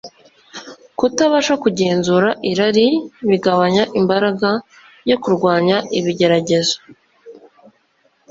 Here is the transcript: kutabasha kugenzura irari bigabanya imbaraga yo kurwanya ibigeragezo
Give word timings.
kutabasha 0.97 1.53
kugenzura 1.63 2.29
irari 2.51 2.87
bigabanya 3.29 3.83
imbaraga 3.99 4.49
yo 5.09 5.17
kurwanya 5.23 5.77
ibigeragezo 5.99 6.77